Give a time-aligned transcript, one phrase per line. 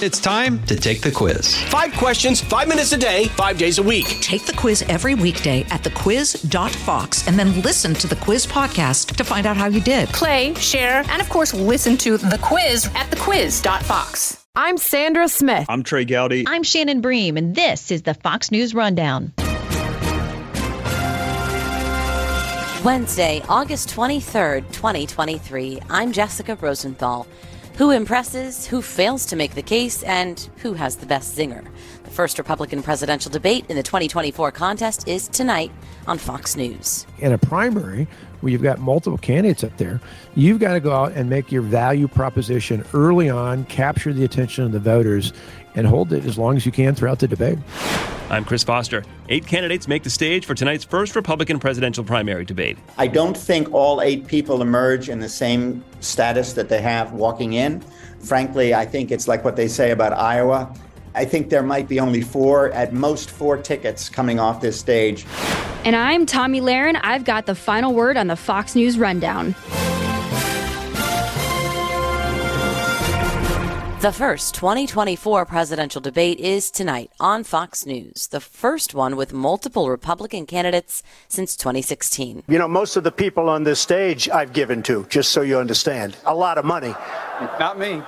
[0.00, 1.60] It's time to take the quiz.
[1.64, 4.06] Five questions, five minutes a day, five days a week.
[4.20, 9.24] Take the quiz every weekday at thequiz.fox and then listen to the quiz podcast to
[9.24, 10.08] find out how you did.
[10.10, 14.46] Play, share, and of course, listen to the quiz at thequiz.fox.
[14.54, 15.66] I'm Sandra Smith.
[15.68, 16.44] I'm Trey Gowdy.
[16.46, 19.32] I'm Shannon Bream, and this is the Fox News Rundown.
[22.84, 25.80] Wednesday, August 23rd, 2023.
[25.90, 27.26] I'm Jessica Rosenthal.
[27.78, 31.64] Who impresses, who fails to make the case, and who has the best zinger?
[32.02, 35.70] The first Republican presidential debate in the 2024 contest is tonight
[36.08, 37.06] on Fox News.
[37.20, 38.08] In a primary
[38.40, 40.00] where you've got multiple candidates up there,
[40.34, 44.64] you've got to go out and make your value proposition early on, capture the attention
[44.64, 45.32] of the voters,
[45.78, 47.58] and hold it as long as you can throughout the debate.
[48.30, 49.04] I'm Chris Foster.
[49.30, 52.76] Eight candidates make the stage for tonight's first Republican presidential primary debate.
[52.98, 57.54] I don't think all eight people emerge in the same status that they have walking
[57.54, 57.80] in.
[58.20, 60.74] Frankly, I think it's like what they say about Iowa.
[61.14, 65.24] I think there might be only four, at most four tickets coming off this stage.
[65.84, 67.00] And I'm Tomi Lahren.
[67.02, 69.54] I've got the final word on the Fox News Rundown.
[74.00, 79.90] The first 2024 presidential debate is tonight on Fox News, the first one with multiple
[79.90, 82.44] Republican candidates since 2016.
[82.46, 85.58] You know, most of the people on this stage I've given to, just so you
[85.58, 86.94] understand, a lot of money.
[87.58, 88.00] Not me.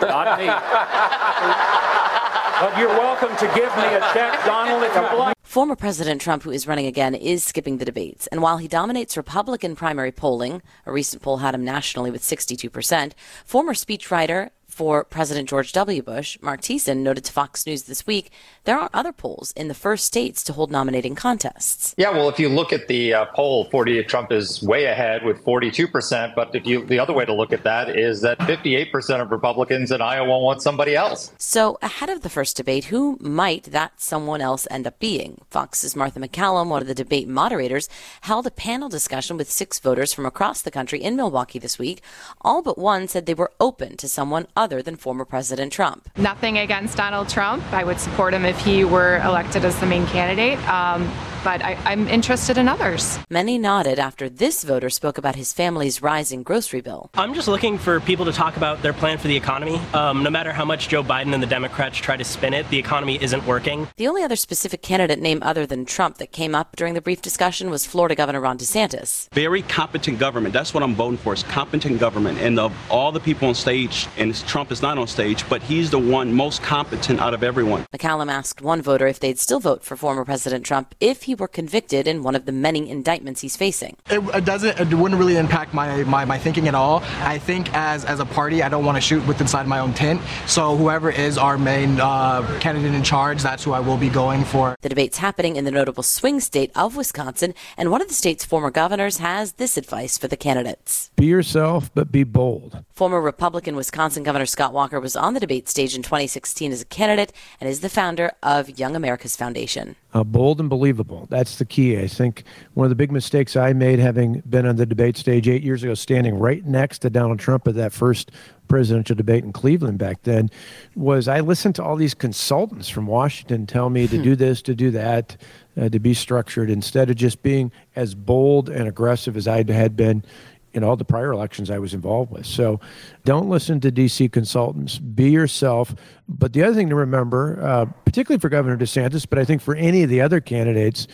[0.00, 0.46] Not me.
[2.60, 5.36] but you're welcome to give me a check, Donald, if you like.
[5.44, 8.26] Former President Trump, who is running again, is skipping the debates.
[8.28, 13.12] And while he dominates Republican primary polling, a recent poll had him nationally with 62%,
[13.44, 16.00] former speechwriter for President George W.
[16.00, 18.30] Bush, Mark Thiessen noted to Fox News this week
[18.64, 21.94] there aren't other polls in the first states to hold nominating contests.
[21.98, 25.44] Yeah, well, if you look at the uh, poll, 40 Trump is way ahead with
[25.44, 26.34] 42%.
[26.34, 29.90] But if you the other way to look at that is that 58% of Republicans
[29.90, 31.32] in Iowa want somebody else.
[31.36, 35.40] So ahead of the first debate, who might that someone else end up being?
[35.50, 37.88] Fox's Martha MacCallum, one of the debate moderators,
[38.20, 42.02] held a panel discussion with six voters from across the country in Milwaukee this week.
[42.42, 46.08] All but one said they were open to someone other other than former President Trump.
[46.16, 47.60] Nothing against Donald Trump.
[47.72, 50.58] I would support him if he were elected as the main candidate.
[50.68, 51.10] Um,
[51.44, 53.18] but I, am interested in others.
[53.30, 57.10] Many nodded after this voter spoke about his family's rising grocery bill.
[57.14, 59.80] I'm just looking for people to talk about their plan for the economy.
[59.94, 62.78] Um, no matter how much Joe Biden and the Democrats try to spin it, the
[62.78, 63.88] economy isn't working.
[63.96, 67.22] The only other specific candidate name other than Trump that came up during the brief
[67.22, 69.28] discussion was Florida Governor Ron DeSantis.
[69.32, 70.52] Very competent government.
[70.52, 72.38] That's what I'm voting for is competent government.
[72.38, 75.90] And of all the people on stage, and Trump is not on stage, but he's
[75.90, 77.84] the one most competent out of everyone.
[77.94, 81.48] MacCallum asked one voter if they'd still vote for former President Trump if he were
[81.48, 83.96] convicted in one of the many indictments he's facing.
[84.10, 84.78] It, it doesn't.
[84.78, 87.02] It wouldn't really impact my, my, my thinking at all.
[87.20, 89.94] I think as as a party, I don't want to shoot with inside my own
[89.94, 90.20] tent.
[90.46, 94.44] So whoever is our main uh, candidate in charge, that's who I will be going
[94.44, 94.76] for.
[94.80, 98.44] The debate's happening in the notable swing state of Wisconsin, and one of the state's
[98.44, 102.84] former governors has this advice for the candidates: Be yourself, but be bold.
[102.92, 106.84] Former Republican Wisconsin Governor Scott Walker was on the debate stage in 2016 as a
[106.84, 109.96] candidate and is the founder of Young America's Foundation.
[110.12, 111.19] Uh, bold and believable.
[111.28, 111.98] That's the key.
[111.98, 112.44] I think
[112.74, 115.82] one of the big mistakes I made, having been on the debate stage eight years
[115.82, 118.30] ago, standing right next to Donald Trump at that first
[118.68, 120.48] presidential debate in Cleveland back then,
[120.94, 124.74] was I listened to all these consultants from Washington tell me to do this, to
[124.74, 125.36] do that,
[125.76, 129.96] uh, to be structured, instead of just being as bold and aggressive as I had
[129.96, 130.24] been
[130.72, 132.46] in all the prior elections I was involved with.
[132.46, 132.80] So
[133.24, 134.98] don't listen to DC consultants.
[134.98, 135.94] Be yourself.
[136.28, 139.74] But the other thing to remember, uh, particularly for Governor DeSantis, but I think for
[139.74, 141.06] any of the other candidates,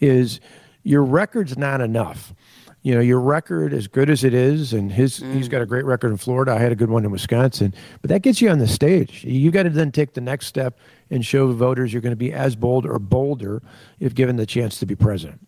[0.00, 0.40] is
[0.82, 2.34] your record's not enough.
[2.82, 5.32] You know, your record, as good as it is, and his mm.
[5.32, 6.52] he's got a great record in Florida.
[6.52, 9.24] I had a good one in Wisconsin, but that gets you on the stage.
[9.24, 12.30] You got to then take the next step and show voters you're going to be
[12.30, 13.62] as bold or bolder
[14.00, 15.40] if given the chance to be president.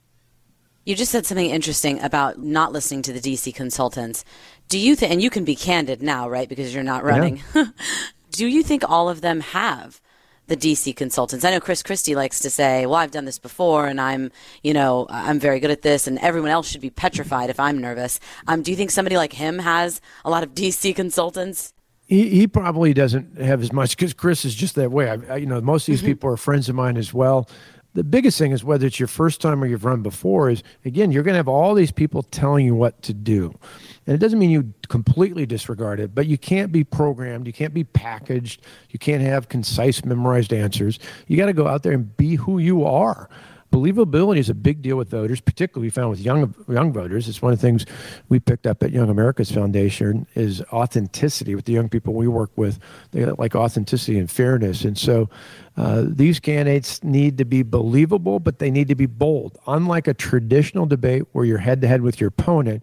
[0.86, 4.24] You just said something interesting about not listening to the DC consultants.
[4.68, 6.48] Do you think, and you can be candid now, right?
[6.48, 7.42] Because you're not running.
[7.56, 7.64] Yeah.
[8.30, 10.00] Do you think all of them have
[10.46, 11.44] the DC consultants?
[11.44, 14.30] I know Chris Christie likes to say, well, I've done this before and I'm,
[14.62, 17.78] you know, I'm very good at this and everyone else should be petrified if I'm
[17.78, 18.20] nervous.
[18.46, 21.72] Um, do you think somebody like him has a lot of DC consultants?
[22.04, 25.10] He, he probably doesn't have as much because Chris is just that way.
[25.10, 26.10] I, I, you know, most of these mm-hmm.
[26.10, 27.48] people are friends of mine as well
[27.96, 31.10] the biggest thing is whether it's your first time or you've run before is again
[31.10, 33.58] you're going to have all these people telling you what to do.
[34.06, 37.74] And it doesn't mean you completely disregard it but you can't be programmed you can't
[37.74, 40.98] be packaged you can't have concise memorized answers.
[41.26, 43.28] You got to go out there and be who you are
[43.70, 47.28] believability is a big deal with voters, particularly we found with young young voters.
[47.28, 47.86] It's one of the things
[48.28, 52.50] we picked up at Young America's Foundation is authenticity with the young people we work
[52.56, 52.78] with.
[53.12, 55.28] They like authenticity and fairness, and so
[55.76, 59.58] uh, these candidates need to be believable, but they need to be bold.
[59.66, 62.82] Unlike a traditional debate where you're head to head with your opponent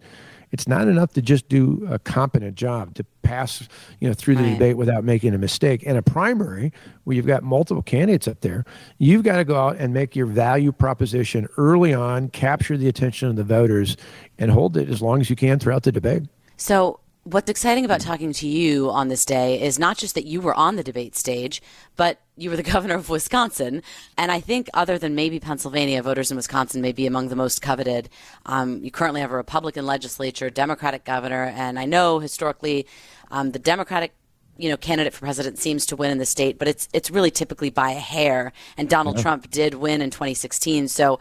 [0.54, 3.68] it's not enough to just do a competent job to pass
[3.98, 4.52] you know through the right.
[4.52, 6.72] debate without making a mistake in a primary
[7.02, 8.64] where you've got multiple candidates up there
[8.98, 13.28] you've got to go out and make your value proposition early on capture the attention
[13.28, 13.96] of the voters
[14.38, 16.22] and hold it as long as you can throughout the debate
[16.56, 20.42] so what's exciting about talking to you on this day is not just that you
[20.42, 21.62] were on the debate stage,
[21.96, 23.82] but you were the governor of Wisconsin.
[24.18, 27.62] And I think, other than maybe Pennsylvania, voters in Wisconsin may be among the most
[27.62, 28.10] coveted.
[28.44, 32.86] Um, you currently have a Republican legislature, Democratic governor, and I know historically
[33.30, 34.12] um, the Democratic
[34.56, 37.30] you know candidate for president seems to win in the state, but it's it's really
[37.30, 38.52] typically by a hair.
[38.76, 40.88] And Donald Trump did win in 2016.
[40.88, 41.18] So,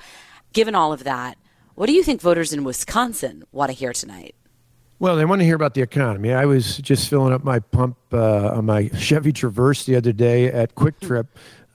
[0.51, 1.37] given all of that,
[1.75, 4.35] what do you think voters in Wisconsin want to hear tonight?
[5.03, 6.31] Well, they want to hear about the economy.
[6.31, 10.45] I was just filling up my pump uh, on my Chevy Traverse the other day
[10.45, 11.27] at Kwik Trip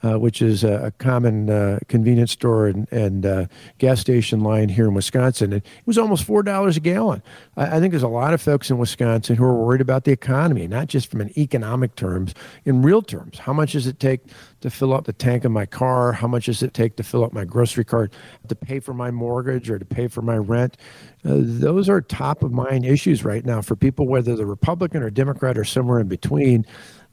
[0.03, 3.45] uh, which is a, a common uh, convenience store and, and uh,
[3.79, 5.51] gas station line here in Wisconsin.
[5.51, 7.21] And it was almost $4 a gallon.
[7.57, 10.11] I, I, think there's a lot of folks in Wisconsin who are worried about the
[10.11, 13.39] economy, not just from an economic terms, in real terms.
[13.39, 14.21] How much does it take
[14.61, 16.13] to fill up the tank of my car?
[16.13, 18.13] How much does it take to fill up my grocery cart,
[18.47, 20.77] to pay for my mortgage or to pay for my rent?
[21.25, 25.09] Uh, those are top of mind issues right now for people, whether they're Republican or
[25.09, 26.65] Democrat or somewhere in between.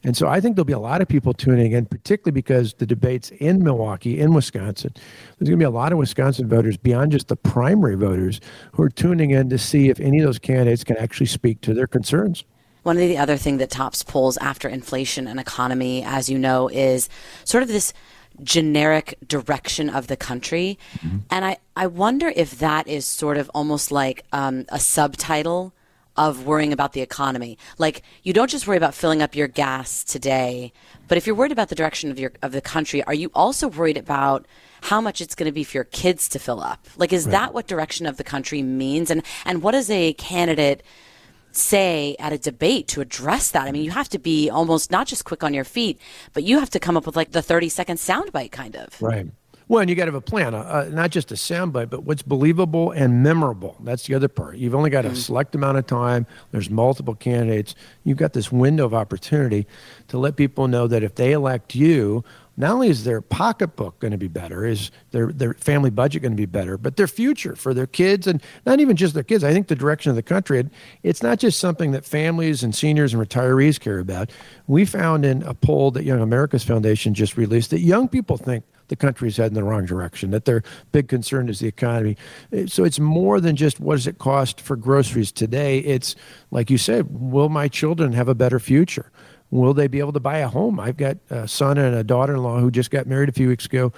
[0.04, 2.86] And so I think there'll be a lot of people tuning in, particularly because the
[2.86, 7.12] debates in Milwaukee, in Wisconsin, there's going to be a lot of Wisconsin voters beyond
[7.12, 8.40] just the primary voters
[8.72, 11.74] who are tuning in to see if any of those candidates can actually speak to
[11.74, 12.44] their concerns.
[12.84, 16.68] One of the other thing that tops polls after inflation and economy, as you know,
[16.68, 17.08] is
[17.42, 17.92] sort of this
[18.44, 20.78] generic direction of the country.
[20.98, 21.18] Mm-hmm.
[21.30, 25.72] And I, I wonder if that is sort of almost like um, a subtitle
[26.16, 27.58] of worrying about the economy.
[27.78, 30.72] Like you don't just worry about filling up your gas today,
[31.08, 33.68] but if you're worried about the direction of your of the country, are you also
[33.68, 34.46] worried about
[34.82, 36.86] how much it's going to be for your kids to fill up?
[36.96, 37.32] Like is right.
[37.32, 40.82] that what direction of the country means and and what does a candidate
[41.52, 43.66] say at a debate to address that?
[43.66, 45.98] I mean, you have to be almost not just quick on your feet,
[46.32, 49.00] but you have to come up with like the 30 second soundbite kind of.
[49.00, 49.26] Right.
[49.68, 52.04] Well, and you got to have a plan, uh, uh, not just a soundbite, but
[52.04, 53.76] what's believable and memorable.
[53.80, 54.58] That's the other part.
[54.58, 55.16] You've only got a mm-hmm.
[55.16, 56.24] select amount of time.
[56.52, 57.74] There's multiple candidates.
[58.04, 59.66] You've got this window of opportunity
[60.06, 62.24] to let people know that if they elect you,
[62.56, 66.32] not only is their pocketbook going to be better, is their their family budget going
[66.32, 69.44] to be better, but their future for their kids and not even just their kids.
[69.44, 70.64] I think the direction of the country,
[71.02, 74.30] it's not just something that families and seniors and retirees care about.
[74.68, 78.64] We found in a poll that Young America's Foundation just released that young people think
[78.88, 80.62] the country's heading in the wrong direction, that their
[80.92, 82.16] big concern is the economy.
[82.66, 85.78] So it's more than just what does it cost for groceries today.
[85.78, 86.14] It's
[86.50, 89.10] like you said, will my children have a better future?
[89.50, 90.80] Will they be able to buy a home?
[90.80, 93.48] I've got a son and a daughter in law who just got married a few
[93.48, 93.92] weeks ago.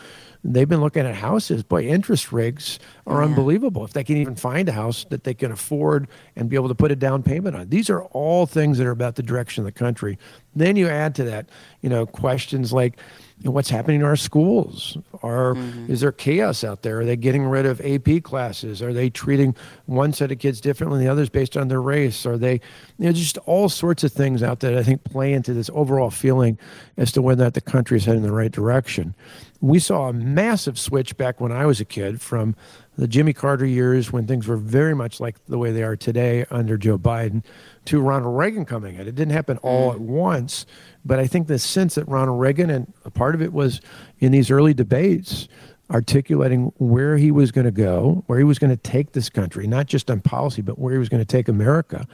[0.45, 1.63] They've been looking at houses.
[1.63, 3.29] Boy, interest rates are yeah.
[3.29, 3.85] unbelievable.
[3.85, 6.75] If they can even find a house that they can afford and be able to
[6.75, 9.65] put a down payment on, these are all things that are about the direction of
[9.67, 10.19] the country.
[10.55, 11.49] Then you add to that,
[11.83, 12.99] you know, questions like,
[13.43, 14.97] what's happening in our schools?
[15.23, 15.91] Are mm-hmm.
[15.91, 17.01] is there chaos out there?
[17.01, 18.83] Are they getting rid of AP classes?
[18.83, 19.55] Are they treating
[19.87, 22.27] one set of kids differently than the others based on their race?
[22.27, 22.55] Are they,
[22.99, 25.71] you know, just all sorts of things out there that I think play into this
[25.73, 26.59] overall feeling
[26.97, 29.15] as to whether or not the country is heading in the right direction.
[29.61, 32.55] We saw a massive switch back when I was a kid from
[32.97, 36.47] the Jimmy Carter years when things were very much like the way they are today
[36.51, 37.45] under Joe Biden
[37.87, 39.03] to Ronald Reagan coming in.
[39.03, 39.95] It didn't happen all mm.
[39.95, 40.67] at once,
[41.05, 43.81] but I think the sense that Ronald Reagan, and a part of it was
[44.19, 45.49] in these early debates,
[45.91, 49.67] articulating where he was going to go, where he was going to take this country,
[49.67, 52.07] not just on policy, but where he was going to take America.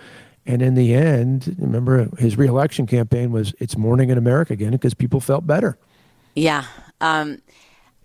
[0.46, 4.92] And in the end, remember his reelection campaign was "It's morning in America again" because
[4.92, 5.78] people felt better.
[6.34, 6.64] Yeah.
[7.04, 7.42] Um,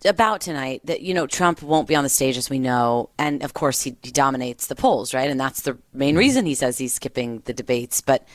[0.05, 3.43] about tonight, that you know Trump won't be on the stage as we know, and
[3.43, 5.29] of course he, he dominates the polls, right?
[5.29, 6.19] And that's the main mm-hmm.
[6.19, 7.99] reason he says he's skipping the debates.
[8.01, 8.25] But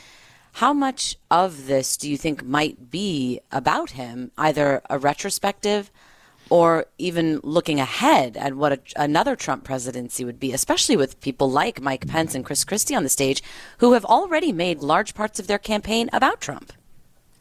[0.53, 5.91] how much of this do you think might be about him, either a retrospective
[6.49, 11.49] or even looking ahead at what a, another Trump presidency would be, especially with people
[11.49, 13.41] like Mike Pence and Chris Christie on the stage,
[13.79, 16.71] who have already made large parts of their campaign about Trump?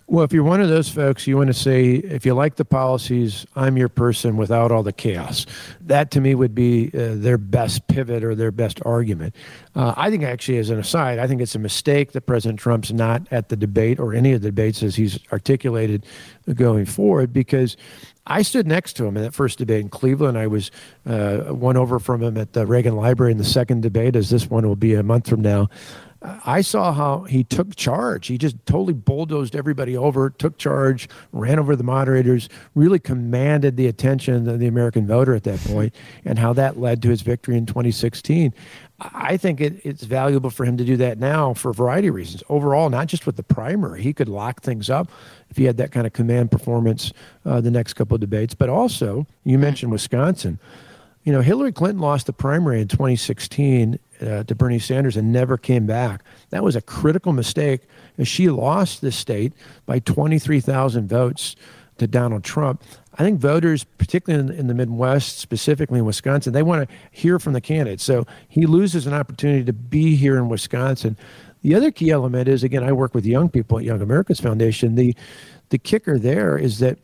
[0.07, 2.65] Well, if you're one of those folks, you want to say, if you like the
[2.65, 5.47] policies, I'm your person without all the chaos.
[5.81, 9.35] That to me would be uh, their best pivot or their best argument.
[9.75, 12.93] Uh, I think, actually, as an aside, I think it's a mistake that President Trump's
[12.93, 16.05] not at the debate or any of the debates as he's articulated
[16.55, 17.79] going forward because
[18.27, 20.37] I stood next to him in that first debate in Cleveland.
[20.37, 20.71] I was
[21.07, 24.51] uh, one over from him at the Reagan Library in the second debate, as this
[24.51, 25.69] one will be a month from now.
[26.25, 28.29] I saw how he took charge.
[28.29, 33.87] He just totally bulldozed everybody over, took charge, ran over the moderators, really commanded the
[33.87, 37.57] attention of the American voter at that point, and how that led to his victory
[37.59, 38.55] in 2016.
[39.01, 42.15] I think it, it's valuable for him to do that now for a variety of
[42.15, 42.43] reasons.
[42.49, 45.11] Overall, not just with the primary, he could lock things up
[45.51, 47.13] if he had that kind of command performance
[47.45, 48.55] uh, the next couple of debates.
[48.55, 50.59] But also, you mentioned Wisconsin.
[51.25, 55.57] You know, Hillary Clinton lost the primary in 2016 uh, to Bernie Sanders and never
[55.57, 56.23] came back.
[56.51, 57.83] That was a critical mistake.
[58.17, 59.53] And she lost the state
[59.87, 61.57] by 23,000 votes
[61.99, 62.83] to Donald Trump.
[63.17, 67.39] I think voters, particularly in, in, the Midwest, specifically in Wisconsin, they want to hear
[67.39, 68.01] from the candidate.
[68.01, 71.17] So he loses an opportunity to be here in Wisconsin.
[71.63, 74.97] The other key element is, again, I work with young people at Young Americans Foundation.
[74.97, 75.15] The
[75.71, 76.99] the kicker there is that,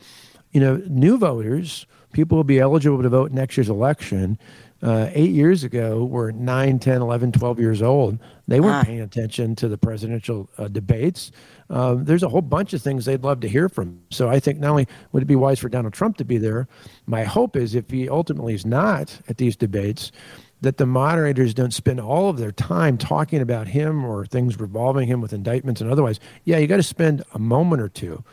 [0.52, 4.38] you know, new voters, people will be eligible to vote next year's election
[4.82, 8.18] uh, eight years ago were 9, 10, 11, 12 years old.
[8.48, 8.84] They weren't ah.
[8.84, 11.32] paying attention to the presidential uh, debates.
[11.68, 14.00] Uh, there's a whole bunch of things they'd love to hear from.
[14.10, 16.66] So I think not only would it be wise for Donald Trump to be there,
[17.06, 20.12] my hope is if he ultimately is not at these debates,
[20.62, 25.08] that the moderators don't spend all of their time talking about him or things revolving
[25.08, 26.20] him with indictments and otherwise.
[26.44, 28.24] Yeah, you got to spend a moment or two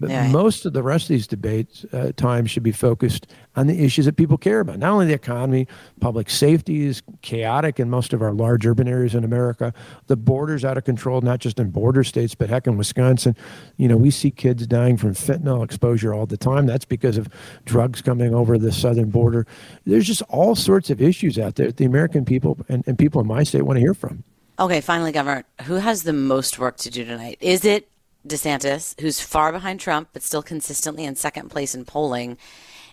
[0.00, 3.84] but most of the rest of these debates uh, time should be focused on the
[3.84, 4.78] issues that people care about.
[4.78, 5.68] Not only the economy,
[6.00, 9.72] public safety is chaotic in most of our large urban areas in America.
[10.06, 13.36] The border's are out of control, not just in border states, but heck, in Wisconsin,
[13.76, 16.66] you know, we see kids dying from fentanyl exposure all the time.
[16.66, 17.28] That's because of
[17.64, 19.46] drugs coming over the southern border.
[19.84, 23.20] There's just all sorts of issues out there that the American people and, and people
[23.20, 24.24] in my state want to hear from.
[24.58, 27.38] Okay, finally, Governor, who has the most work to do tonight?
[27.40, 27.88] Is it
[28.26, 32.38] DeSantis, who's far behind Trump but still consistently in second place in polling?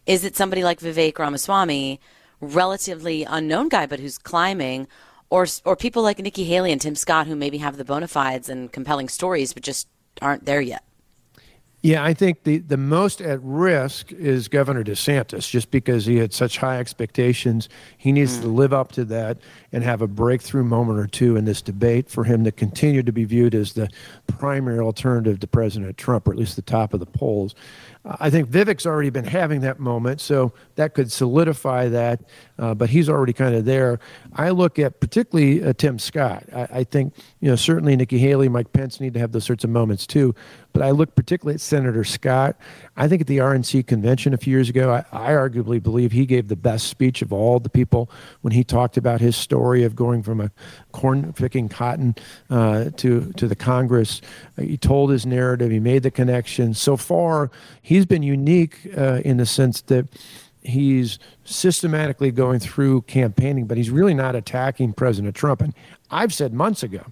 [0.06, 2.00] Is it somebody like Vivek Ramaswamy,
[2.40, 4.88] relatively unknown guy but who's climbing,
[5.30, 8.50] or or people like Nikki Haley and Tim Scott who maybe have the bona fides
[8.50, 9.88] and compelling stories but just
[10.22, 10.84] aren't there yet?
[11.84, 16.32] Yeah, I think the, the most at risk is Governor DeSantis, just because he had
[16.32, 17.70] such high expectations.
[17.98, 18.42] He needs mm.
[18.42, 19.40] to live up to that
[19.72, 23.12] and have a breakthrough moment or two in this debate for him to continue to
[23.12, 23.90] be viewed as the
[24.28, 27.56] primary alternative to President Trump, or at least the top of the polls.
[28.04, 32.22] I think Vivek's already been having that moment, so that could solidify that.
[32.58, 34.00] Uh, but he's already kind of there.
[34.34, 36.46] I look at particularly uh, Tim Scott.
[36.54, 39.64] I, I, think you know certainly Nikki Haley, Mike Pence need to have those sorts
[39.64, 40.34] of moments too.
[40.74, 42.56] But I look particularly at Senator Scott.
[42.96, 46.25] I think at the RNC convention a few years ago, I, I arguably believe he
[46.25, 48.10] gave the best speech of all the people
[48.42, 50.51] when he talked about his story of going from a
[50.92, 52.16] corn picking cotton
[52.50, 54.22] uh, to to the Congress.
[54.58, 55.72] He told his narrative.
[55.72, 56.74] He made the connection.
[56.74, 57.51] So far,
[57.82, 60.08] he's been unique uh, in the sense that
[60.63, 65.62] he's systematically going through campaigning, but he's really not attacking President Trump.
[65.62, 65.74] And
[66.10, 67.04] I've said months ago,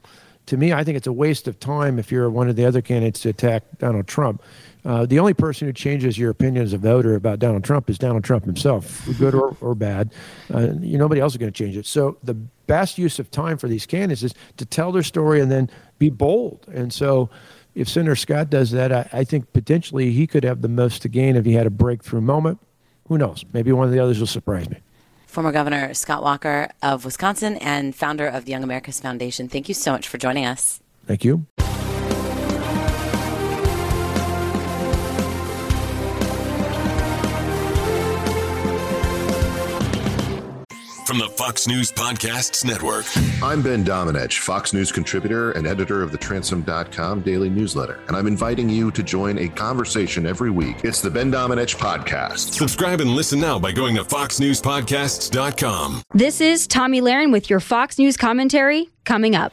[0.50, 2.82] to me, I think it's a waste of time if you're one of the other
[2.82, 4.42] candidates to attack Donald Trump.
[4.84, 8.00] Uh, the only person who changes your opinion as a voter about Donald Trump is
[8.00, 10.12] Donald Trump himself, good or, or bad.
[10.52, 11.86] Uh, you, nobody else is going to change it.
[11.86, 15.52] So the best use of time for these candidates is to tell their story and
[15.52, 16.66] then be bold.
[16.74, 17.30] And so
[17.76, 21.10] if Senator Scott does that, I, I think potentially he could have the most to
[21.10, 22.60] gain if he had a breakthrough moment.
[23.08, 23.46] Who knows?
[23.54, 24.78] Maybe one of the others will surprise me.
[25.30, 29.48] Former Governor Scott Walker of Wisconsin and founder of the Young America's Foundation.
[29.48, 30.82] Thank you so much for joining us.
[31.06, 31.46] Thank you.
[41.10, 43.04] From the Fox News Podcasts Network.
[43.42, 48.28] I'm Ben Domenech, Fox News contributor and editor of the Transom.com daily newsletter, and I'm
[48.28, 50.76] inviting you to join a conversation every week.
[50.84, 52.54] It's the Ben Domenech Podcast.
[52.54, 56.04] Subscribe and listen now by going to FoxNewsPodcasts.com.
[56.14, 59.52] This is Tomi Lahren with your Fox News commentary coming up.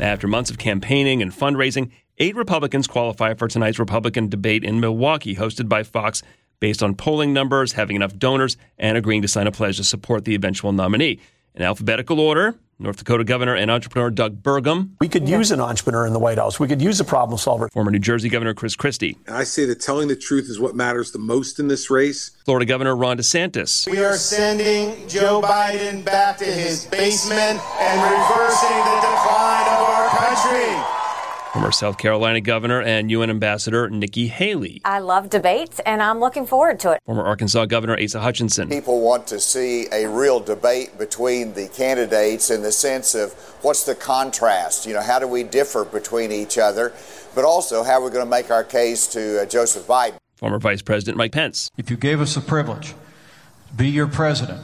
[0.00, 5.36] After months of campaigning and fundraising, eight Republicans qualify for tonight's Republican debate in Milwaukee,
[5.36, 6.24] hosted by Fox
[6.62, 10.24] based on polling numbers, having enough donors, and agreeing to sign a pledge to support
[10.24, 11.18] the eventual nominee.
[11.56, 14.90] In alphabetical order, North Dakota Governor and entrepreneur Doug Burgum.
[15.00, 16.60] We could use an entrepreneur in the White House.
[16.60, 17.68] We could use a problem solver.
[17.70, 19.18] Former New Jersey Governor Chris Christie.
[19.26, 22.30] And I say that telling the truth is what matters the most in this race.
[22.44, 23.90] Florida Governor Ron DeSantis.
[23.90, 30.08] We are sending Joe Biden back to his basement and reversing the decline of our
[30.10, 31.01] country.
[31.52, 34.80] Former South Carolina Governor and UN Ambassador Nikki Haley.
[34.86, 37.02] I love debates and I'm looking forward to it.
[37.04, 38.70] Former Arkansas Governor Asa Hutchinson.
[38.70, 43.84] People want to see a real debate between the candidates in the sense of what's
[43.84, 44.86] the contrast?
[44.86, 46.94] You know, how do we differ between each other?
[47.34, 50.16] But also, how are we going to make our case to uh, Joseph Biden?
[50.36, 51.70] Former Vice President Mike Pence.
[51.76, 52.94] If you gave us the privilege
[53.68, 54.62] to be your president,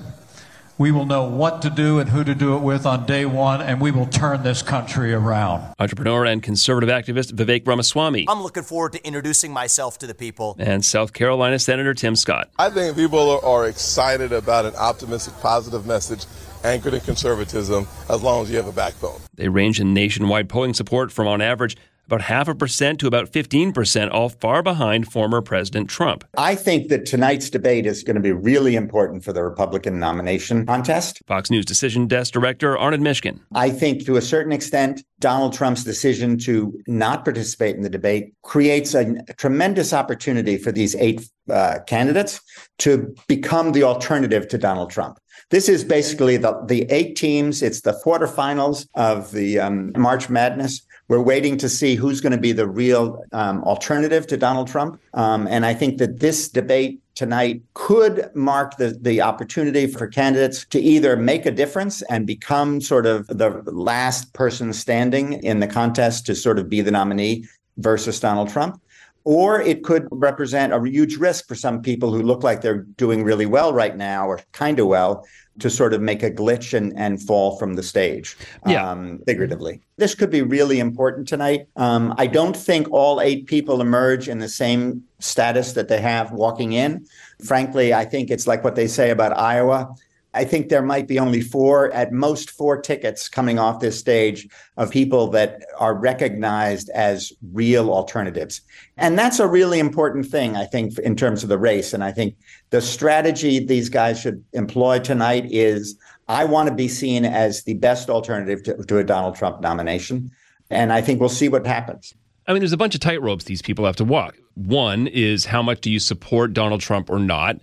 [0.78, 3.60] we will know what to do and who to do it with on day one,
[3.60, 5.74] and we will turn this country around.
[5.78, 8.26] Entrepreneur and conservative activist Vivek Ramaswamy.
[8.28, 10.56] I'm looking forward to introducing myself to the people.
[10.58, 12.48] And South Carolina Senator Tim Scott.
[12.58, 16.24] I think people are excited about an optimistic, positive message
[16.64, 19.20] anchored in conservatism as long as you have a backbone.
[19.34, 21.76] They range in nationwide polling support from on average
[22.08, 26.24] about half a percent to about 15%, all far behind former President Trump.
[26.38, 30.64] I think that tonight's debate is going to be really important for the Republican nomination
[30.64, 31.20] contest.
[31.26, 33.40] Fox News Decision Desk Director Arnon Mishkin.
[33.54, 38.32] I think to a certain extent, Donald Trump's decision to not participate in the debate
[38.42, 42.40] creates a, a tremendous opportunity for these eight uh, candidates
[42.78, 45.18] to become the alternative to Donald Trump.
[45.50, 47.62] This is basically the, the eight teams.
[47.62, 50.82] It's the quarterfinals of the um, March Madness.
[51.08, 55.00] We're waiting to see who's going to be the real um, alternative to Donald Trump.
[55.14, 60.66] Um, and I think that this debate tonight could mark the, the opportunity for candidates
[60.66, 65.66] to either make a difference and become sort of the last person standing in the
[65.66, 67.46] contest to sort of be the nominee
[67.78, 68.80] versus Donald Trump.
[69.28, 73.24] Or it could represent a huge risk for some people who look like they're doing
[73.24, 75.26] really well right now or kind of well
[75.58, 78.90] to sort of make a glitch and, and fall from the stage, yeah.
[78.90, 79.82] um, figuratively.
[79.98, 81.66] This could be really important tonight.
[81.76, 86.32] Um, I don't think all eight people emerge in the same status that they have
[86.32, 87.04] walking in.
[87.44, 89.94] Frankly, I think it's like what they say about Iowa.
[90.34, 94.46] I think there might be only four, at most four tickets coming off this stage
[94.76, 98.60] of people that are recognized as real alternatives.
[98.96, 101.94] And that's a really important thing, I think, in terms of the race.
[101.94, 102.36] And I think
[102.70, 107.74] the strategy these guys should employ tonight is I want to be seen as the
[107.74, 110.30] best alternative to, to a Donald Trump nomination.
[110.70, 112.14] And I think we'll see what happens.
[112.46, 114.36] I mean, there's a bunch of tightropes these people have to walk.
[114.54, 117.60] One is how much do you support Donald Trump or not?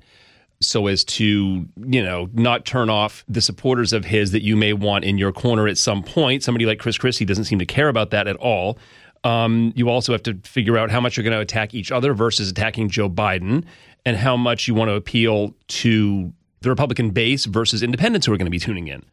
[0.65, 4.73] So as to you know not turn off the supporters of his that you may
[4.73, 6.43] want in your corner at some point.
[6.43, 8.77] Somebody like Chris Christie doesn't seem to care about that at all.
[9.23, 12.13] Um, you also have to figure out how much you're going to attack each other
[12.13, 13.65] versus attacking Joe Biden,
[14.05, 18.37] and how much you want to appeal to the Republican base versus independents who are
[18.37, 19.03] going to be tuning in.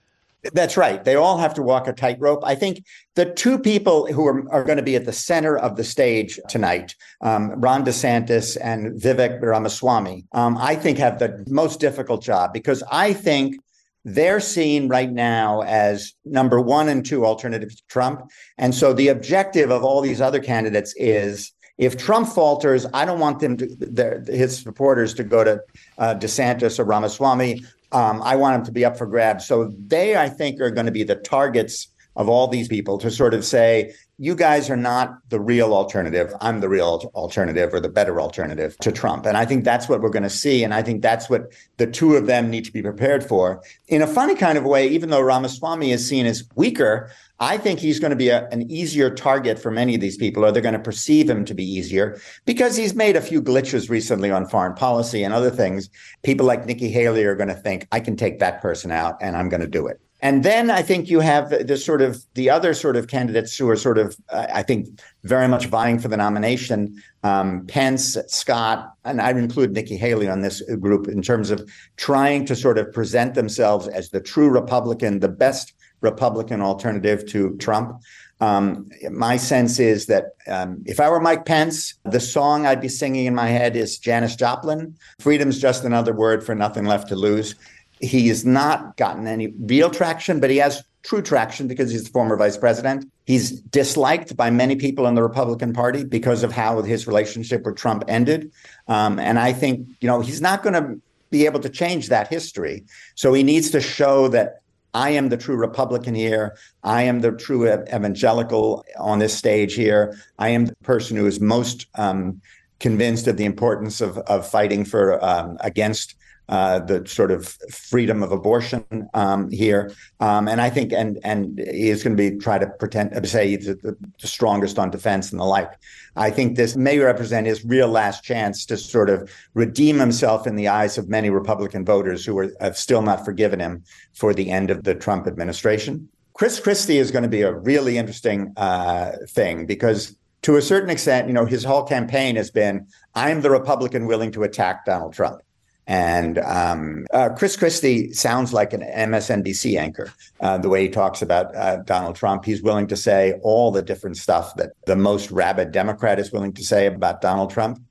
[0.53, 1.05] That's right.
[1.05, 2.43] They all have to walk a tightrope.
[2.45, 5.77] I think the two people who are, are going to be at the center of
[5.77, 11.79] the stage tonight, um, Ron DeSantis and Vivek Ramaswamy, um, I think have the most
[11.79, 13.61] difficult job because I think
[14.05, 18.29] they're seen right now as number one and two alternatives to Trump.
[18.59, 23.21] And so the objective of all these other candidates is if Trump falters, I don't
[23.21, 25.61] want them to their, his supporters to go to
[25.99, 27.65] uh, DeSantis or Ramaswamy.
[27.93, 29.47] Um, I want them to be up for grabs.
[29.47, 33.11] So they, I think, are going to be the targets of all these people to
[33.11, 36.33] sort of say, you guys are not the real alternative.
[36.41, 39.27] I'm the real alternative or the better alternative to Trump.
[39.27, 40.63] And I think that's what we're going to see.
[40.63, 43.65] And I think that's what the two of them need to be prepared for.
[43.89, 47.81] In a funny kind of way, even though Ramaswamy is seen as weaker, I think
[47.81, 50.63] he's going to be a, an easier target for many of these people, or they're
[50.63, 54.47] going to perceive him to be easier because he's made a few glitches recently on
[54.47, 55.91] foreign policy and other things.
[56.23, 59.37] People like Nikki Haley are going to think, I can take that person out and
[59.37, 60.01] I'm going to do it.
[60.23, 63.69] And then I think you have the sort of the other sort of candidates who
[63.69, 67.03] are sort of, I think, very much vying for the nomination.
[67.25, 72.45] Um, Pence, Scott, and I include Nikki Haley on this group in terms of trying
[72.47, 78.01] to sort of present themselves as the true Republican, the best Republican alternative to Trump.
[78.41, 82.89] Um, my sense is that um, if I were Mike Pence, the song I'd be
[82.89, 84.97] singing in my head is Janis Joplin.
[85.21, 87.55] Freedom's just another word for nothing left to lose.
[88.03, 92.11] He has not gotten any real traction, but he has true traction because he's the
[92.11, 93.11] former vice president.
[93.27, 97.77] He's disliked by many people in the Republican Party because of how his relationship with
[97.77, 98.53] Trump ended.
[98.89, 102.29] Um, and I think, you know, he's not going to be able to change that
[102.29, 102.85] history.
[103.15, 104.63] So he needs to show that
[104.95, 106.57] I am the true Republican here.
[106.85, 110.19] I am the true evangelical on this stage here.
[110.39, 112.43] I am the person who is most um,
[112.79, 116.17] convinced of the importance of, of fighting for um, against
[116.53, 118.85] uh, the sort of freedom of abortion
[119.15, 122.67] um, here, um, and I think and and he is going to be try to
[122.67, 125.71] pretend to say he's the, the, strongest on defense and the like.
[126.15, 130.57] I think this may represent his real last chance to sort of redeem himself in
[130.57, 134.51] the eyes of many Republican voters who are, have still not forgiven him for the
[134.51, 136.07] end of the Trump administration.
[136.35, 140.91] Chris Christie is going to be a really interesting uh, thing because, to a certain
[140.91, 145.15] extent, you know, his whole campaign has been, "I'm the Republican willing to attack Donald
[145.15, 145.41] Trump."
[145.87, 151.23] And um, uh, Chris Christie sounds like an MSNBC anchor, uh, the way he talks
[151.23, 152.45] about uh, Donald Trump.
[152.45, 156.53] He's willing to say all the different stuff that the most rabid Democrat is willing
[156.53, 157.83] to say about Donald Trump.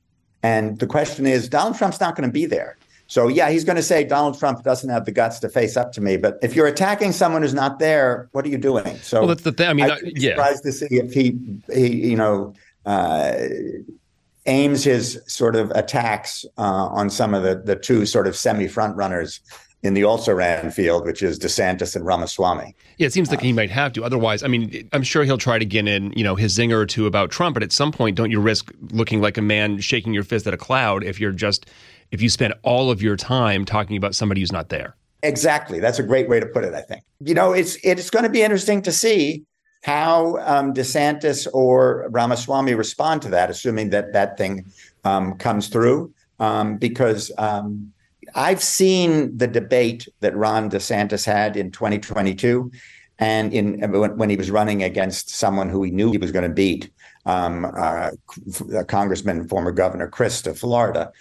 [0.41, 2.77] And the question is, Donald Trump's not going to be there.
[3.07, 5.91] So yeah, he's going to say Donald Trump doesn't have the guts to face up
[5.91, 6.15] to me.
[6.15, 8.95] But if you're attacking someone who's not there, what are you doing?
[8.99, 9.67] So well, that's the thing.
[9.67, 10.29] I mean, I'd be yeah.
[10.29, 11.37] surprised to see if he,
[11.73, 12.53] he you know,
[12.85, 13.33] uh,
[14.45, 18.67] aims his sort of attacks uh, on some of the the two sort of semi
[18.67, 19.39] front runners
[19.83, 22.75] in the also ran field, which is DeSantis and Ramaswamy.
[22.97, 24.03] Yeah, it seems like he might have to.
[24.03, 26.85] Otherwise, I mean, I'm sure he'll try to get in, you know, his zinger or
[26.85, 27.55] two about Trump.
[27.55, 30.53] But at some point, don't you risk looking like a man shaking your fist at
[30.53, 31.65] a cloud if you're just
[32.11, 34.95] if you spend all of your time talking about somebody who's not there?
[35.23, 35.79] Exactly.
[35.79, 36.73] That's a great way to put it.
[36.73, 37.03] I think.
[37.19, 39.45] You know, it's it's going to be interesting to see
[39.81, 44.65] how um, DeSantis or Ramaswamy respond to that, assuming that that thing
[45.03, 47.91] um, comes through, um, because um,
[48.35, 52.71] I've seen the debate that Ron DeSantis had in 2022,
[53.17, 56.53] and in when, he was running against someone who he knew he was going to
[56.53, 56.91] beat,
[57.25, 58.11] um, uh,
[58.87, 61.11] Congressman, former Governor Crist of Florida,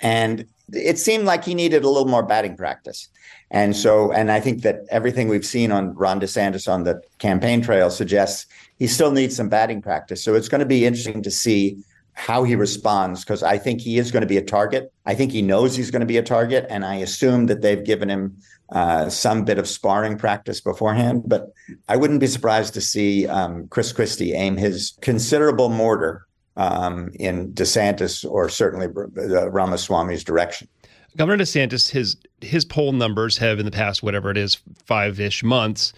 [0.00, 3.08] and it seemed like he needed a little more batting practice.
[3.50, 7.62] And so, and I think that everything we've seen on Ron DeSantis on the campaign
[7.62, 8.46] trail suggests
[8.78, 10.22] he still needs some batting practice.
[10.22, 11.78] So it's going to be interesting to see
[12.12, 14.92] how he responds because I think he is going to be a target.
[15.06, 17.84] I think he knows he's going to be a target, and I assume that they've
[17.84, 18.36] given him
[18.70, 21.22] uh, some bit of sparring practice beforehand.
[21.26, 21.52] But
[21.88, 26.26] I wouldn't be surprised to see um, Chris Christie aim his considerable mortar
[26.58, 30.68] um, in DeSantis or certainly uh, Ramaswamy's direction.
[31.16, 35.42] Governor DeSantis, his his poll numbers have in the past whatever it is five ish
[35.42, 35.92] months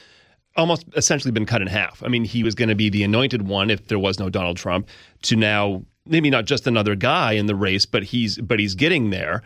[0.57, 2.03] almost essentially been cut in half.
[2.05, 4.57] I mean, he was going to be the anointed one if there was no Donald
[4.57, 4.89] Trump
[5.23, 9.11] to now maybe not just another guy in the race, but he's but he's getting
[9.11, 9.43] there.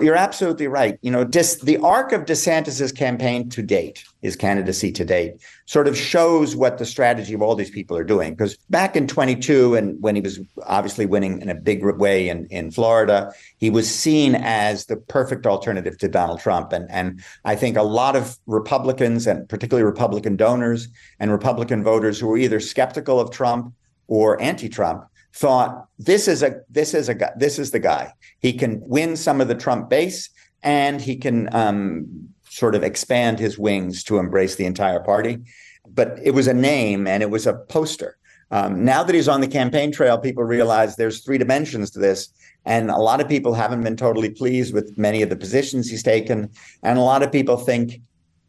[0.00, 0.96] You're absolutely right.
[1.02, 5.88] You know, dis, the arc of DeSantis's campaign to date, his candidacy to date, sort
[5.88, 8.34] of shows what the strategy of all these people are doing.
[8.34, 12.46] Because back in 22, and when he was obviously winning in a big way in,
[12.46, 16.72] in Florida, he was seen as the perfect alternative to Donald Trump.
[16.72, 20.86] And, and I think a lot of Republicans, and particularly Republican donors
[21.18, 23.74] and Republican voters who were either skeptical of Trump
[24.06, 25.08] or anti-Trump,
[25.38, 29.16] thought this is a this is a guy this is the guy he can win
[29.16, 30.30] some of the Trump base
[30.62, 35.38] and he can um, sort of expand his wings to embrace the entire party.
[35.86, 38.16] But it was a name and it was a poster.
[38.50, 42.28] Um, now that he's on the campaign trail, people realize there's three dimensions to this.
[42.64, 46.02] And a lot of people haven't been totally pleased with many of the positions he's
[46.02, 46.50] taken.
[46.82, 48.00] And a lot of people think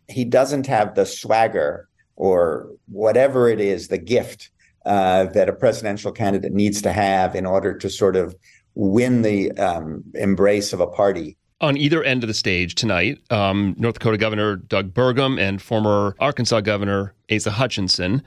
[0.08, 4.49] he doesn't have the swagger or whatever it is, the gift
[4.89, 8.36] uh, that a presidential candidate needs to have in order to sort of
[8.73, 11.38] win the um, embrace of a party.
[11.62, 16.15] On either end of the stage tonight, um, North Dakota Governor Doug Burgum and former
[16.19, 18.23] Arkansas Governor Asa Hutchinson,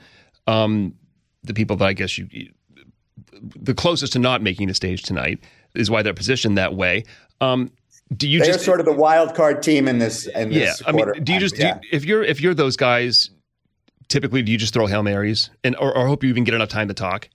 [0.47, 0.93] um,
[1.43, 2.27] the people that I guess you,
[3.41, 5.43] the closest to not making the stage tonight,
[5.75, 7.03] is why they're positioned that way.
[7.41, 7.71] Um,
[8.15, 10.27] do you They're just sort of the wild card team in this?
[10.27, 11.79] In yeah, this I mean, do you just do Yeah.
[11.81, 13.31] you, if you're if you're those guys,
[14.07, 16.69] typically do you just throw hail marys and or, or hope you even get enough
[16.69, 17.29] time to talk?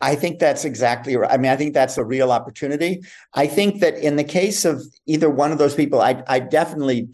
[0.00, 1.30] I think that's exactly right.
[1.30, 3.02] I mean, I think that's a real opportunity.
[3.34, 7.08] I think that in the case of either one of those people, I I definitely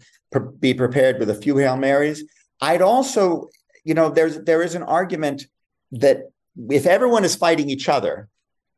[0.59, 2.23] be prepared with a few hail marys.
[2.61, 3.49] I'd also,
[3.83, 5.47] you know, there's there is an argument
[5.91, 6.31] that
[6.69, 8.29] if everyone is fighting each other,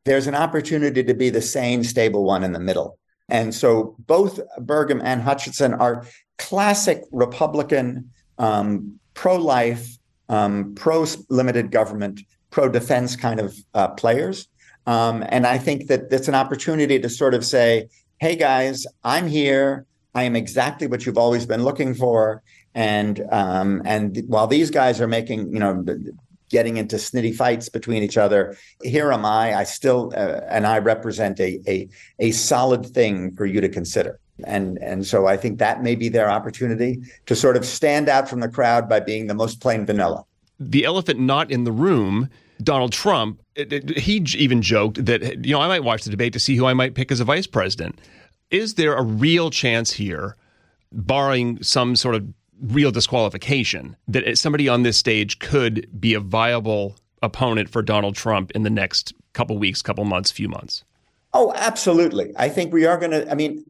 [0.06, 2.98] there's an opportunity to be the sane, stable one in the middle.
[3.30, 6.06] And so both Burgum and Hutchinson are
[6.38, 9.98] classic Republican, um, pro-life,
[10.30, 14.48] um, pro-limited government, pro-defense kind of uh, players.
[14.86, 19.28] Um, and I think that it's an opportunity to sort of say, "Hey guys, I'm
[19.28, 19.86] here.
[20.16, 22.42] I am exactly what you've always been looking for."
[22.74, 25.84] And um, and while these guys are making, you know,
[26.50, 28.56] getting into snitty fights between each other.
[28.82, 29.56] Here am I.
[29.56, 34.20] I still uh, and I represent a, a a solid thing for you to consider.
[34.46, 38.30] And and so I think that may be their opportunity to sort of stand out
[38.30, 40.26] from the crowd by being the most plain vanilla.
[40.60, 42.30] The elephant not in the room,
[42.62, 43.42] Donald Trump.
[43.56, 46.56] It, it, he even joked that you know I might watch the debate to see
[46.56, 48.00] who I might pick as a vice president.
[48.50, 50.36] Is there a real chance here,
[50.92, 52.26] barring some sort of
[52.62, 58.52] real disqualification, that somebody on this stage could be a viable opponent for Donald Trump
[58.52, 60.84] in the next couple weeks, couple months, few months?
[61.34, 62.34] Oh, absolutely.
[62.38, 63.30] I think we are going to.
[63.30, 63.66] I mean,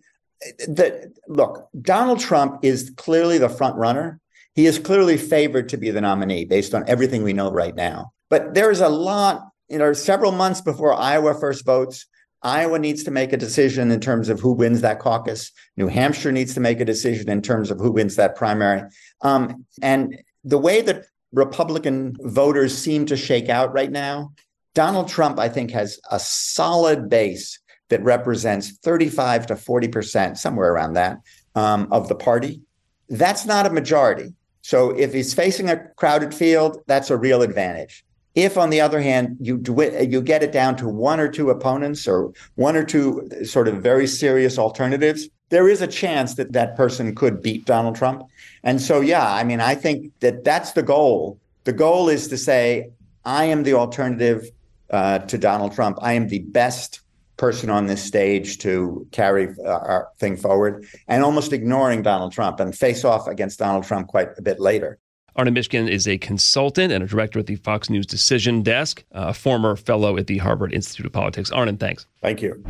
[0.67, 1.69] the look.
[1.81, 4.19] Donald Trump is clearly the front runner.
[4.55, 8.11] he is clearly favored to be the nominee based on everything we know right now.
[8.29, 12.05] But there is a lot, you know, several months before Iowa first votes.
[12.41, 15.51] Iowa needs to make a decision in terms of who wins that caucus.
[15.75, 18.83] New Hampshire needs to make a decision in terms of who wins that primary.
[19.21, 24.33] Um, and the way that Republican voters seem to shake out right now,
[24.75, 30.93] Donald Trump, I think, has a solid base that represents 35 to 40%, somewhere around
[30.93, 31.19] that,
[31.55, 32.61] um, of the party.
[33.09, 34.33] That's not a majority.
[34.61, 38.03] So if he's facing a crowded field, that's a real advantage.
[38.35, 41.49] If, on the other hand, you it, you get it down to one or two
[41.49, 46.51] opponents or one or two sort of very serious alternatives, there is a chance that
[46.51, 48.23] that person could beat Donald Trump.
[48.63, 51.39] And so, yeah, I mean, I think that that's the goal.
[51.63, 52.89] The goal is to say,
[53.25, 54.49] I am the alternative
[54.89, 55.97] uh, to Donald Trump.
[56.01, 57.01] I am the best
[57.37, 62.59] person on this stage to carry uh, our thing forward and almost ignoring Donald Trump
[62.59, 64.99] and face off against Donald Trump quite a bit later.
[65.35, 69.35] Arnon Mishkin is a consultant and a director at the Fox News Decision Desk, a
[69.35, 71.51] former fellow at the Harvard Institute of Politics.
[71.51, 72.07] Arnon, thanks.
[72.23, 72.63] Thank you.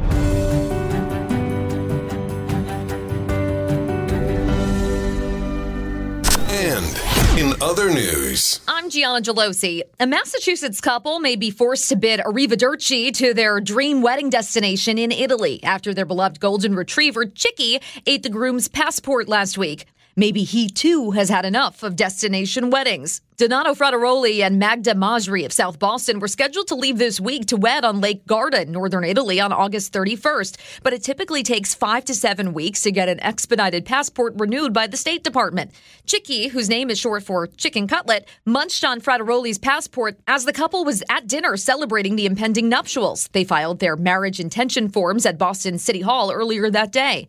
[7.60, 9.82] Other news, I'm Gianna Gelosi.
[10.00, 15.12] A Massachusetts couple may be forced to bid arrivederci to their dream wedding destination in
[15.12, 19.86] Italy after their beloved golden retriever, Chicky, ate the groom's passport last week.
[20.20, 23.22] Maybe he too has had enough of destination weddings.
[23.38, 27.56] Donato Frattaroli and Magda Masri of South Boston were scheduled to leave this week to
[27.56, 32.16] wed on Lake Garda northern Italy on August 31st, but it typically takes five to
[32.16, 35.70] seven weeks to get an expedited passport renewed by the State Department.
[36.08, 40.84] Chicky, whose name is short for chicken cutlet, munched on Frattaroli's passport as the couple
[40.84, 43.28] was at dinner celebrating the impending nuptials.
[43.34, 47.28] They filed their marriage intention forms at Boston City Hall earlier that day.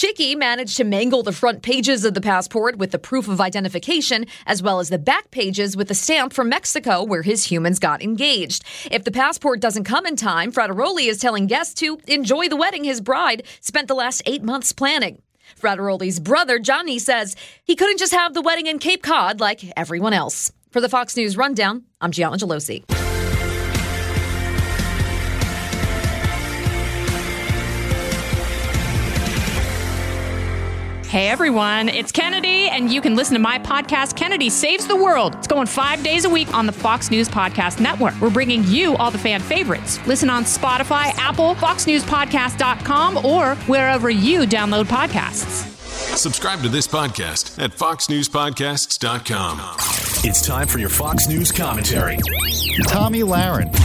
[0.00, 4.24] Chicky managed to mangle the front pages of the passport with the proof of identification,
[4.46, 8.00] as well as the back pages with the stamp from Mexico where his humans got
[8.00, 8.64] engaged.
[8.90, 12.84] If the passport doesn't come in time, Frattaroli is telling guests to enjoy the wedding
[12.84, 15.20] his bride spent the last eight months planning.
[15.60, 20.14] Frattaroli's brother, Johnny, says he couldn't just have the wedding in Cape Cod like everyone
[20.14, 20.50] else.
[20.70, 23.09] For the Fox News Rundown, I'm Gianna Gelosi.
[31.10, 35.34] Hey everyone, it's Kennedy, and you can listen to my podcast, Kennedy Saves the World.
[35.34, 38.14] It's going five days a week on the Fox News Podcast Network.
[38.20, 39.98] We're bringing you all the fan favorites.
[40.06, 45.66] Listen on Spotify, Apple, FoxNewsPodcast.com, or wherever you download podcasts.
[46.16, 49.58] subscribe to this podcast at foxnewspodcasts.com.
[50.22, 52.18] It's time for your Fox News commentary.
[52.86, 53.76] Tomi Lahren.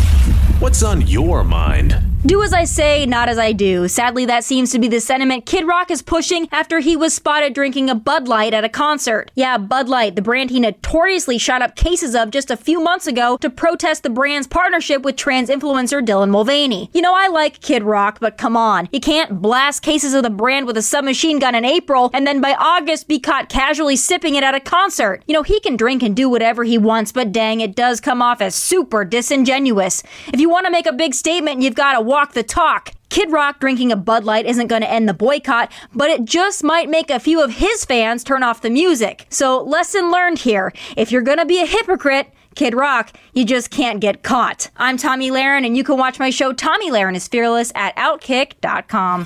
[0.61, 2.14] What's on your mind?
[2.25, 3.87] Do as I say, not as I do.
[3.87, 7.53] Sadly, that seems to be the sentiment Kid Rock is pushing after he was spotted
[7.53, 9.29] drinking a Bud Light at a concert.
[9.35, 13.05] Yeah, Bud Light, the brand he notoriously shot up cases of just a few months
[13.05, 16.89] ago to protest the brand's partnership with trans influencer Dylan Mulvaney.
[16.93, 18.89] You know, I like Kid Rock, but come on.
[18.91, 22.41] You can't blast cases of the brand with a submachine gun in April and then
[22.41, 25.21] by August be caught casually sipping it at a concert.
[25.27, 28.23] You know, he can drink and do whatever he wants, but dang, it does come
[28.23, 30.01] off as super disingenuous.
[30.33, 32.93] If you want to make a big statement, you've got to walk the talk.
[33.09, 36.63] Kid Rock drinking a Bud Light isn't going to end the boycott, but it just
[36.63, 39.27] might make a few of his fans turn off the music.
[39.29, 40.71] So, lesson learned here.
[40.95, 44.69] If you're going to be a hypocrite, Kid Rock, you just can't get caught.
[44.77, 49.25] I'm Tomi Lahren, and you can watch my show Tomi Lahren is Fearless at Outkick.com.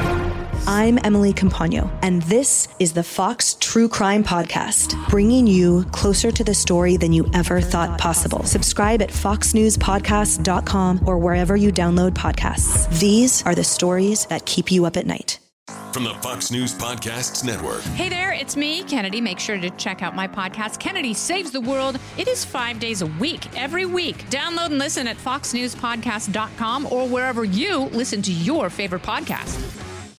[0.67, 6.43] I'm Emily Compagno, and this is the Fox True Crime Podcast, bringing you closer to
[6.43, 8.43] the story than you ever thought possible.
[8.43, 12.99] Subscribe at foxnewspodcast.com or wherever you download podcasts.
[12.99, 15.39] These are the stories that keep you up at night.
[15.93, 17.81] From the Fox News Podcasts Network.
[17.81, 19.19] Hey there, it's me, Kennedy.
[19.19, 21.99] Make sure to check out my podcast, Kennedy Saves the World.
[22.17, 24.29] It is five days a week, every week.
[24.29, 29.89] Download and listen at foxnewspodcast.com or wherever you listen to your favorite podcast.